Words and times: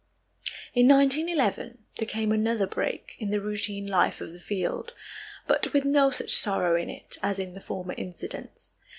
In 0.73 0.87
1911 0.87 1.77
there 1.99 2.07
came 2.07 2.31
another 2.31 2.65
break 2.65 3.15
in 3.19 3.29
the 3.29 3.39
routine 3.39 3.85
life 3.85 4.19
of 4.19 4.33
the 4.33 4.39
field, 4.39 4.95
but 5.45 5.73
with 5.73 5.85
no 5.85 6.09
such 6.09 6.33
sorrow 6.35 6.75
in 6.75 6.89
it 6.89 7.19
as 7.21 7.37
in 7.37 7.53
the 7.53 7.61
former 7.61 7.93
incidents. 7.95 8.73